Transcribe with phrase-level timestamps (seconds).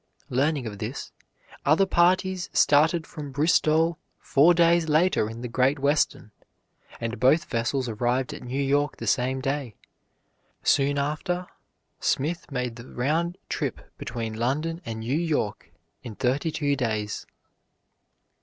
[0.31, 1.11] Learning of this,
[1.63, 6.31] other parties started from Bristol four days later in the Great Western,
[6.99, 9.75] and both vessels arrived at New York the same day.
[10.63, 11.45] Soon after
[11.99, 15.71] Smith made the round trip between London and New York
[16.01, 17.27] in thirty two days.